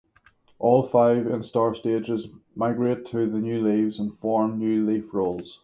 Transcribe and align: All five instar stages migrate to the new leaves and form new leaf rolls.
All 0.57 0.87
five 0.87 1.27
instar 1.27 1.75
stages 1.75 2.25
migrate 2.55 3.05
to 3.11 3.29
the 3.29 3.37
new 3.37 3.61
leaves 3.61 3.99
and 3.99 4.17
form 4.17 4.57
new 4.57 4.83
leaf 4.83 5.13
rolls. 5.13 5.59